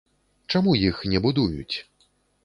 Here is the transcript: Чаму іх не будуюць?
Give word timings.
Чаму 0.53 0.71
іх 0.87 1.01
не 1.11 1.21
будуюць? 1.25 1.75